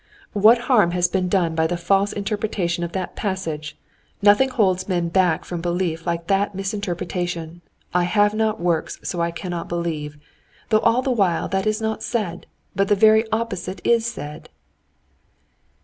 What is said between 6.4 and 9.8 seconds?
misinterpretation. 'I have not works, so I cannot